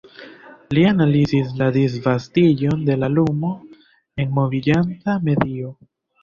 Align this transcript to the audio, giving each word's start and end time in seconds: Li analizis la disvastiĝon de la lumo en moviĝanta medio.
Li 0.77 0.85
analizis 0.91 1.51
la 1.59 1.67
disvastiĝon 1.75 2.81
de 2.87 2.95
la 3.03 3.11
lumo 3.19 3.53
en 4.25 4.33
moviĝanta 4.41 5.19
medio. 5.29 5.73